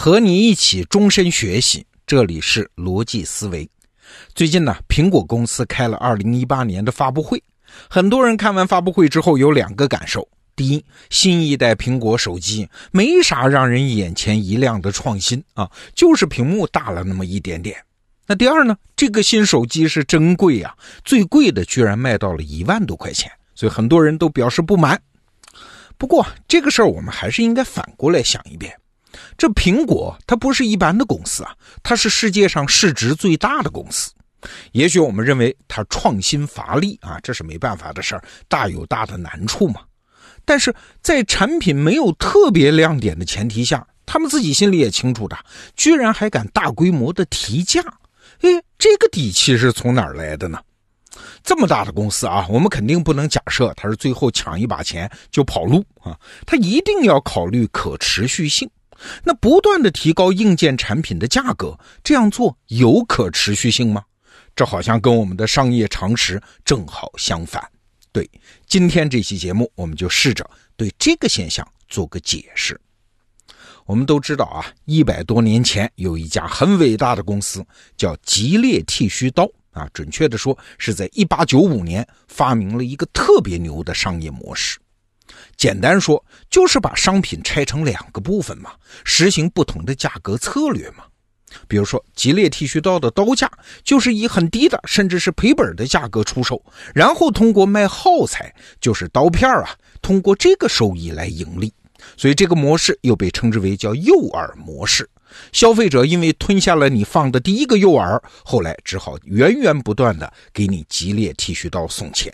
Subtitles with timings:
[0.00, 3.68] 和你一起终身学习，这里是逻辑思维。
[4.32, 7.42] 最近呢，苹果公司开了二零一八年的发布会，
[7.90, 17.74] 很多人看完发布会之后有两个感受：第一，新一代苹果手机没啥让人眼前一亮的创新啊，就是屏幕大了那么一点点；
[18.28, 25.02] 那第二呢，这个新手机是真贵呀，最贵的居然卖到了一万多块钱，所以很多人都表示不满。
[25.96, 28.72] 不过这个事儿我们还是应该反过来想一遍。
[29.36, 34.12] 这苹果它不是一般的公司啊，它是世界上市值最大的公司。
[34.72, 39.80] 也许我们认为它创新乏力啊，这是没办法的事儿，大有大的难处嘛。
[40.44, 45.36] 但是在产品没有特别亮点的前提下，他们自己心里也清楚的，
[45.74, 47.82] 居然还敢大规模的提价，
[48.42, 50.60] 哎，这个底气是从哪儿来的呢？
[51.42, 56.16] 这么大的公司啊，我们肯定不能假设它是最后抢一把钱就跑路啊，
[56.46, 58.70] 它一定要考虑可持续性。
[59.24, 64.02] 那不断的提高硬件产品的价格，这样做有可持续性吗？
[64.56, 67.62] 这好像跟我们的商业常识正好相反。
[68.10, 68.28] 对，
[68.66, 72.80] 今天这期节目，我们就试着对这个现象做个解释。
[73.86, 77.64] 我们都知道啊，一百多年前有一家很伟大的公司
[77.96, 84.78] 叫吉列剃须刀啊，准确的说是在一八九五年发明了一个特别牛的商业模式。
[85.56, 88.72] 简单说，就是把商品拆成两个部分嘛，
[89.04, 91.04] 实行不同的价格策略嘛。
[91.66, 93.50] 比如说，吉列剃须刀的刀价
[93.82, 96.62] 就是以很低的，甚至是赔本的价格出售，
[96.94, 99.70] 然后通过卖耗材，就是刀片啊，
[100.02, 101.72] 通过这个收益来盈利。
[102.16, 105.08] 所以这个模式又被称之为叫诱饵模式。
[105.52, 112.32] 消费者因为吞下了你放的第一个诱饵，后来只好源源不断的给你吉列剃须刀送钱。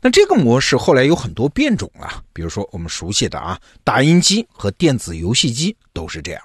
[0.00, 6.42] 那这个模式后来有很多变种啊，比如说我们熟悉的啊，打印机和电子游戏机都是这样，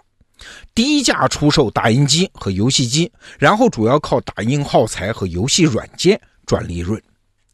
[0.73, 7.01] 低价出售打印机和游戏机，然后主要靠打印耗材和游戏软件赚利润。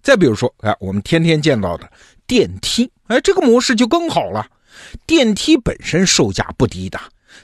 [0.01, 1.91] 再比如说，哎，我们天天见到的
[2.27, 4.45] 电梯，哎，这个模式就更好了，
[5.07, 6.99] 电梯本身售价不低的。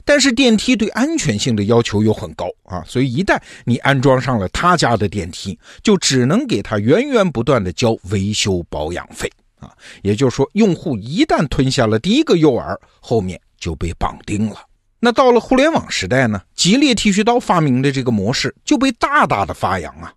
[0.05, 9.71] 但是电梯对安全性的要求又很高啊，所以一旦你安装上了他家的电梯，就只能给他源源不断的交维修保养费啊。
[10.01, 14.57] 也就是说，用户一旦吞下了第一个诱饵，后面就被绑定了。
[14.99, 20.13] 那到了互联网时代呢，吉列剃须刀发明的这个模式就被大大的发扬啊。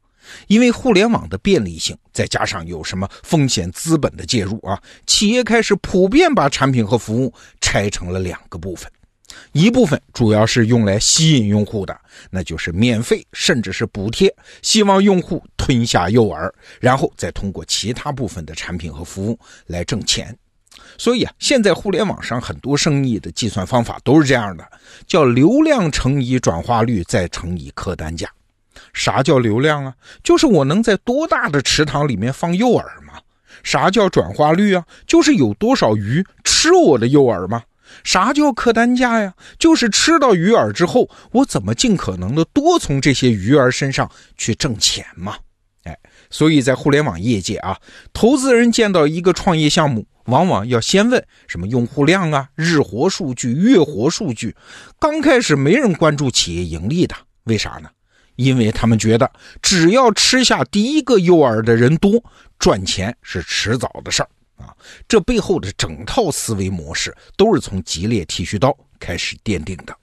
[0.47, 8.91] 因为互联网的便利性，再加上有什么风险资本的介入啊，企业开始普遍把产品和服务拆成了两个部分。
[9.53, 11.97] 一部分主要是用来吸引用户的，
[12.31, 16.51] 那就是免费甚至是补贴，希望用户吞下诱饵，
[16.81, 20.37] 然后再通过其他部分的产品和服务来挣钱。
[20.99, 24.65] 所以啊，现在互联网上很多生意的计算方法都是这样的，
[25.07, 28.29] 叫流量乘以转化率再乘以客单价。
[28.93, 29.95] 啥叫流量啊？
[30.23, 33.15] 就是我能在多大的池塘里面放诱饵吗？
[33.63, 34.85] 啥叫转化率啊？
[35.07, 37.63] 就是有多少鱼吃我的诱饵吗？
[38.03, 39.35] 啥叫客单价呀？
[39.59, 45.37] 就是吃到鱼饵之后，我怎么尽可能的多从这些鱼儿身上去挣钱嘛？
[45.85, 45.99] 哎，
[46.31, 47.79] 所以在互联网业界啊，
[48.13, 54.57] 投资人见到一个创业项目，往往要先问什么用户量啊、日活数据、月活数据。
[54.99, 57.91] 刚开始没人关注企业盈利的，为啥呢？
[58.37, 59.31] 因为他们觉得
[59.63, 62.25] 只要吃下第一个诱饵的人多，
[62.59, 64.29] 赚钱是迟早的事儿。
[64.57, 64.75] 啊，
[65.09, 69.97] 这背后的整套思维模式都是从吉列剃须刀开始奠定的。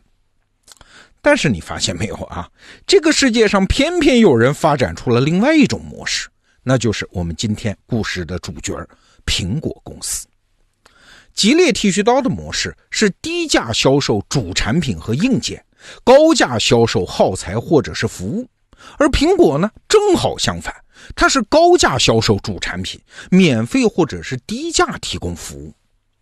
[1.22, 2.50] 但是你发现没有啊？
[2.88, 6.28] 这个世界上偏偏有人发展出了另外一种模式，
[6.64, 8.76] 那就是我们今天故事的主角——
[9.26, 10.28] 苹果公司。
[11.34, 15.64] 吉列剃须刀的模式是低价销售主产品和硬件，
[16.04, 18.50] 高价销售耗材或者是服务，
[18.98, 20.76] 而苹果呢，正好相反。
[21.16, 25.74] 它是高价销售主产品，免费或者是低价提供服务。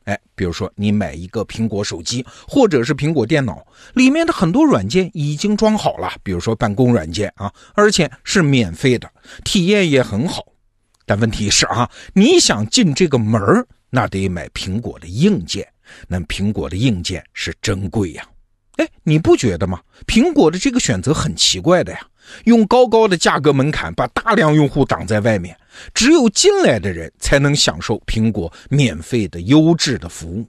[0.05, 3.63] 哎，比如说你买一个苹果手机或者是苹果电脑，
[3.93, 9.07] 里面的很多软件已经装好了，比如说办公软件啊，而且是免费的，
[9.43, 10.43] 体验也很好。
[11.05, 15.67] 但问题是啊，你想进这个门儿，那得买苹果的硬件，
[16.07, 18.27] 那苹果的硬件是真贵呀。
[18.77, 19.79] 哎，你不觉得吗？
[20.07, 21.99] 苹果的这个选择很奇怪的呀。
[22.45, 25.57] 用高高的价格门槛把大量用户挡在外面，
[25.93, 30.45] 只有进来的人才能享受苹果免费的优质的服务。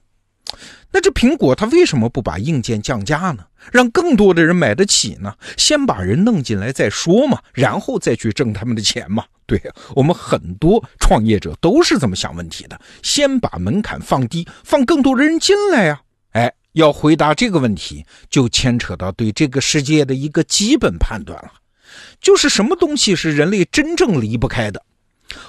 [0.91, 3.45] 那这苹果它为什么不把硬件降价呢？
[3.71, 5.33] 让更多的人买得起呢？
[5.55, 9.23] 先把人弄进来再说嘛，然后再去挣他们的钱嘛。
[9.45, 9.61] 对
[9.95, 16.01] 我们很多创业者都是这么想问题的：先把门槛放低，放更多的人进来呀。
[16.31, 21.51] 哎，要回答这个问题，就牵扯到对这个世界的一个基本判断了，
[22.21, 24.83] 就是什么东西是人类真正离不开的。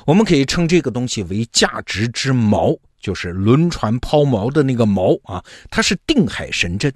[0.06, 6.92] 我们可以称这个东西为价值之锚，就是轮船抛锚的那个锚啊，它是定海神针。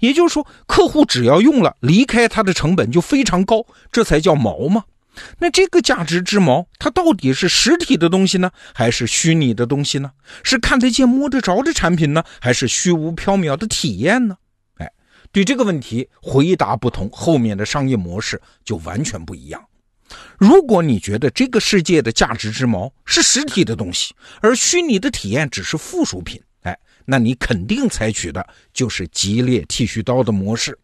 [0.00, 4.84] 也就是说，客户只要用了，离开它的成本就非常高，这才叫锚嘛。
[5.38, 10.10] 那这个价值之锚，它到底是实体的东西呢，还是虚拟的东西呢？
[10.42, 14.36] 是看得见摸得着的产品呢，还是虚无缥缈的体验呢？
[15.32, 19.64] 对这个问题回答不同，后面的商业模式就完全不一样。
[20.36, 30.78] 如果你觉得这个世界的价值之锚是实体的东西，而虚拟的体验只是附属品，哎，那你肯定采取的就是吉列剃须刀的模式。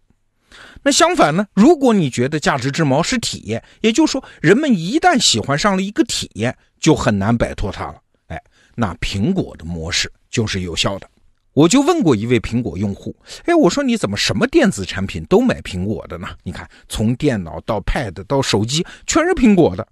[0.83, 1.47] 那相反呢？
[1.53, 8.00] 如果你觉得价值之锚是体验，也就是说，人们一旦喜欢上了一个体验，就很难摆脱它了。
[8.29, 8.43] 哎，
[8.75, 11.09] 那苹果的模式就是有效的。
[11.58, 16.28] 我就问过一位苹果用户，哎，我说你怎么什么电子产品都买苹果的呢？
[16.44, 19.84] 你看，从电脑到 Pad 到手机，全是苹果的。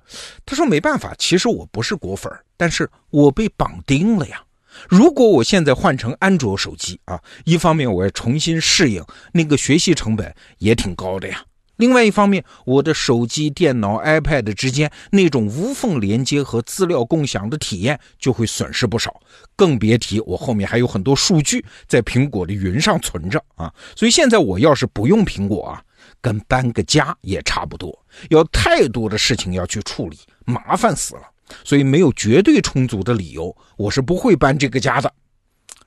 [0.45, 4.41] 他说没办法，其实我不是果粉，但是我被绑定了呀。
[4.89, 11.43] 如果我现在换成安卓手机啊，一方面我要重新适应，那个学习成本也挺高的呀。
[11.77, 19.21] 另外一方面，我的手机、电脑、iPad 之间那种无缝连接和资料共享的体验就会损失不少，
[19.55, 23.73] 更别提我后面还有很多数据在苹果的云上存着啊。
[23.95, 25.83] 所以现在我要是不用苹果啊，
[26.21, 27.97] 跟搬个家也差不多，
[28.31, 31.23] 要太多的事情要去处理，麻烦死了。
[31.63, 35.13] 所以没有绝对充足的理由，我是不会搬这个家的。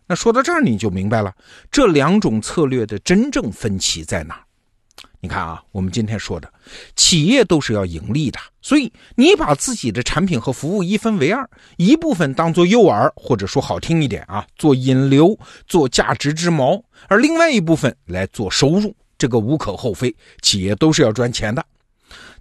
[0.08, 1.36] 那说到这儿，你就明白了
[1.70, 4.44] 这两种策略的真正分歧在哪儿。
[5.22, 6.52] 你看啊，我们今天说的
[6.96, 15.38] 企业都是要盈利的，所以你把自己的产品和服务一分为二，一部分当做诱饵，或者说好听一点啊，做引流，
[15.68, 21.66] 做价值之锚，而另外一部分来做收入，这个无可厚非，企业都是要赚钱的。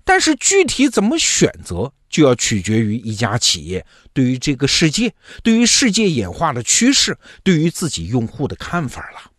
[0.04, 9.32] 但是具体怎么选择，就要取决于一家企业对于这个世界、对于世界演化的趋势、对于自己用户的看法了。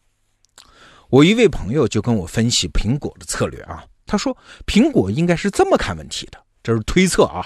[1.10, 7.44] 我一位朋友就跟我分析苹果的策略啊，他说苹果应该是这么看问题的，这是推测啊。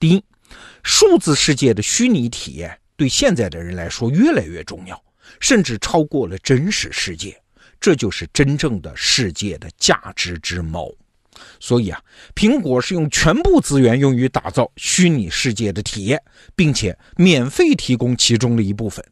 [0.00, 0.24] 第一，
[0.82, 5.00] 数字世界的虚拟体验对现在的人来说越来越重要，
[5.38, 7.40] 甚至超过了真实世界，
[7.80, 10.92] 这就是真正的世界的价值之锚。
[11.60, 12.00] 所以啊，
[12.34, 16.20] 苹果是用全部资源用于打造虚拟世界的体验，
[16.56, 19.04] 并且免费提供其中的一部分。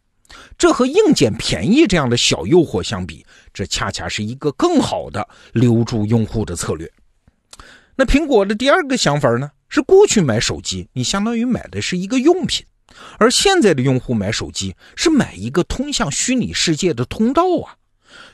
[0.56, 6.90] 这和硬件便宜这样的小诱惑相比，这恰恰是一个更好的留住用户的策略。
[7.96, 9.50] 那苹果的第二个想法呢？
[9.68, 12.66] 是过去买手机，你相当于买的是一个用品，
[13.18, 17.76] 而现在的用户买手机是买一个通向虚拟世界的通道啊。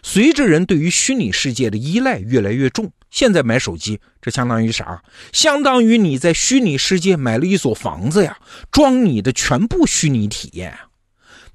[0.02, 5.00] 随着人对于虚拟世界的依赖越来越重，现在买手机，这相当于啥？
[5.32, 8.36] 相当于你在虚拟世界买了一所房子呀，
[8.72, 10.76] 装你的全部虚拟体验。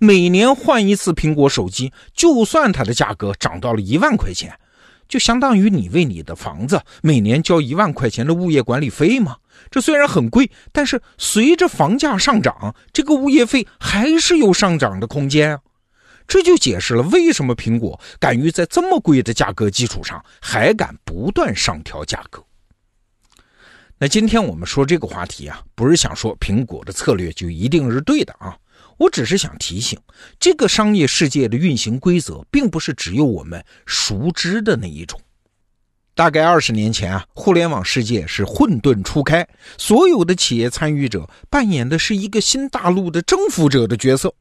[0.04, 4.54] 每年换一次苹果手机，就算它的价格涨到了一万块钱，
[5.08, 9.38] 就相当于你为你的房子每年交一万块钱的物业管理费吗？
[9.72, 15.62] 这虽然很贵，但是随着房价上涨，这个物业费还是有上涨的空间啊。
[16.28, 22.44] 这就解释了为什么苹果敢于在这么贵的价格基础上还敢不断上调价格。
[23.98, 28.58] 那今天我们说这个话题啊，不是想说苹果的策略就一定是对的啊，
[28.98, 30.00] 我只是想提醒，
[30.40, 35.20] 这个商业世界的运行规则并不是只有我们熟知的那一种。
[36.16, 39.48] 大概二十年前啊，互联网世界是混沌初开，
[39.80, 44.32] 所有的企业参与者扮演的是一个新大陆的征服者的角色。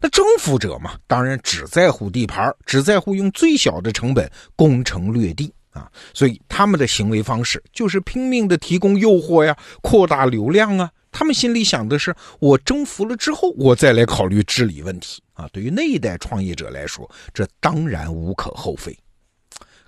[0.00, 10.90] 那征服者嘛，当然只在乎地盘，只在乎用最小的成本攻城略地啊，所以他们的行为方式就是拼命的提供诱惑呀，扩大流量啊。
[11.12, 15.46] 他们心里想的是，我征服了之后，我再来考虑治理问题啊。
[15.52, 18.98] 对于那一代创业者来说，这当然无可厚非。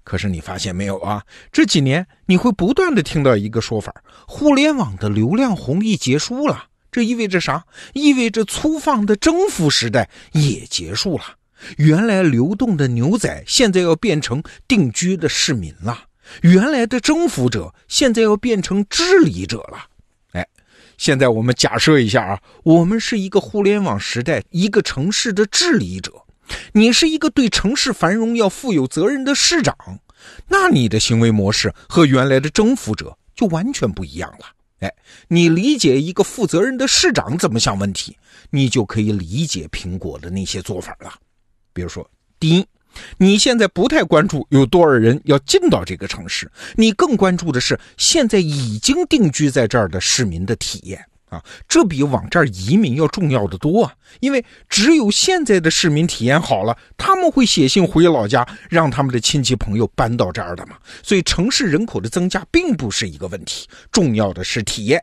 [0.05, 1.25] 可是你发现没有啊？
[1.51, 3.93] 这几年你会不断的听到一个说法：
[4.29, 6.67] 互联网的流量红利结束了。
[6.93, 7.65] 这意味着啥？
[7.95, 11.25] 意味着粗放的征服时代也结束了。
[11.79, 16.05] 原来流动的牛仔，现在要变成定居的市民了。
[16.43, 19.87] 原来的征服者，现在要变成治理者了。
[20.97, 26.13] 现在我们假设一下啊，我们是一个互联网时代一个城市的治理者，
[26.73, 29.77] 你是一个对城市繁荣要负有责任的市长，
[30.49, 34.47] 那你的行为模式和原来的征服者就完全不一样了。
[34.81, 34.95] 哎，
[35.29, 38.17] 你理解一个负责任的市长怎么想问题，
[38.51, 41.13] 你就可以理解苹果的那些做法了。
[41.73, 42.09] 比如说，
[42.39, 42.67] 第一，
[43.19, 53.93] 你现在不太关注有多少人要进到这个城市，你更关注的是现在已经定居在这儿的市民的体验啊，这比往这儿移民要重要的多啊！
[54.21, 60.77] 因为只有现在的市民体验好了，他们会写信回老家，让他们的亲戚朋友搬到这儿的嘛。
[61.03, 65.03] 所以城市人口的增加并不是一个问题，重要的是体验。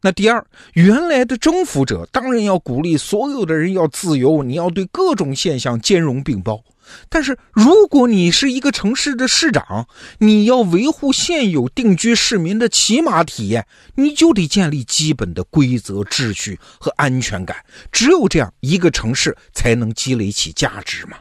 [0.00, 6.62] 那第二，原来的征服者当然要鼓励所有的人要自由，你要对各种现象兼容并包。
[7.08, 9.86] 但是，如果你是一个城市的市长，
[10.18, 17.56] 你要维护现有定居市民的起码体验，你就得建立基本的规则、秩序和安全感。
[17.92, 21.18] 只有这样，一个城市才能积累起价值嘛。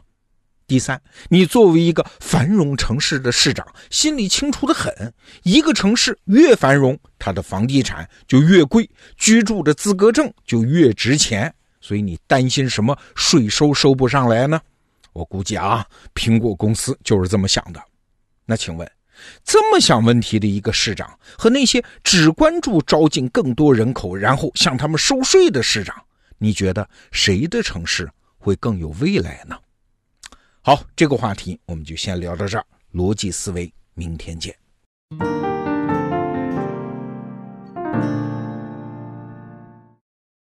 [0.67, 11.53] 第三，你作为一个繁荣城市的市长，心里清楚的很：一个城市越繁荣，它的房地产就越贵，居住的资格证就越值钱。
[11.79, 14.59] 所以，你担心什么税收收不上来呢？
[15.13, 17.81] 我估计啊，苹果公司就是这么想的。
[18.45, 18.91] 那请问，
[19.45, 25.95] 这么想问题的一个市长，和那些只关注招进更多人口，然后向他们收税的市长，
[26.37, 29.57] 你觉得谁的城市会更有未来呢？
[30.67, 32.65] 好，这个话题我们就先聊到这儿。
[32.91, 34.53] 逻辑思维，明天见。